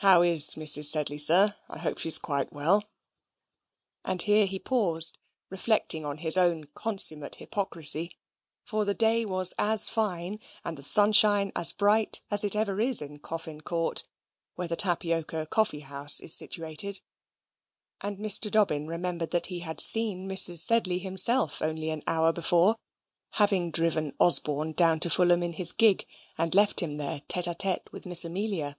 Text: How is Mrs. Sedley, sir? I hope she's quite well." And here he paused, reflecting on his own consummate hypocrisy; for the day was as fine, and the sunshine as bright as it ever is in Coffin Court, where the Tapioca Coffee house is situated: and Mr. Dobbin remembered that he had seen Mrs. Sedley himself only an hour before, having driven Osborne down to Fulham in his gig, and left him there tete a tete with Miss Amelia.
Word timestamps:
How 0.00 0.20
is 0.20 0.54
Mrs. 0.56 0.84
Sedley, 0.84 1.16
sir? 1.16 1.56
I 1.70 1.78
hope 1.78 1.96
she's 1.96 2.18
quite 2.18 2.52
well." 2.52 2.84
And 4.04 4.20
here 4.20 4.44
he 4.44 4.58
paused, 4.58 5.16
reflecting 5.48 6.04
on 6.04 6.18
his 6.18 6.36
own 6.36 6.64
consummate 6.74 7.36
hypocrisy; 7.36 8.18
for 8.66 8.84
the 8.84 8.92
day 8.92 9.24
was 9.24 9.54
as 9.58 9.88
fine, 9.88 10.40
and 10.62 10.76
the 10.76 10.82
sunshine 10.82 11.52
as 11.56 11.72
bright 11.72 12.20
as 12.30 12.44
it 12.44 12.54
ever 12.54 12.82
is 12.82 13.00
in 13.00 13.20
Coffin 13.20 13.62
Court, 13.62 14.04
where 14.56 14.68
the 14.68 14.76
Tapioca 14.76 15.46
Coffee 15.46 15.80
house 15.80 16.20
is 16.20 16.34
situated: 16.34 17.00
and 18.02 18.18
Mr. 18.18 18.50
Dobbin 18.50 18.86
remembered 18.88 19.30
that 19.30 19.46
he 19.46 19.60
had 19.60 19.80
seen 19.80 20.28
Mrs. 20.28 20.58
Sedley 20.60 20.98
himself 20.98 21.62
only 21.62 21.88
an 21.88 22.02
hour 22.06 22.30
before, 22.30 22.76
having 23.36 23.70
driven 23.70 24.12
Osborne 24.20 24.72
down 24.74 25.00
to 25.00 25.08
Fulham 25.08 25.42
in 25.42 25.54
his 25.54 25.72
gig, 25.72 26.06
and 26.36 26.54
left 26.54 26.80
him 26.80 26.98
there 26.98 27.22
tete 27.26 27.46
a 27.46 27.54
tete 27.54 27.90
with 27.90 28.04
Miss 28.04 28.22
Amelia. 28.26 28.76